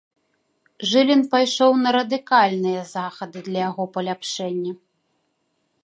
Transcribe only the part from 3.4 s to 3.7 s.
для